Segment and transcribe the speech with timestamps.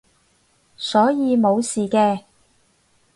[0.77, 2.23] 所以冇事嘅